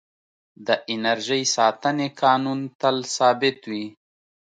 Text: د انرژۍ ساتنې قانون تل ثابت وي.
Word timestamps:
د 0.67 0.69
انرژۍ 0.93 1.43
ساتنې 1.55 2.07
قانون 2.21 2.59
تل 2.79 2.97
ثابت 3.15 3.59
وي. 3.71 3.85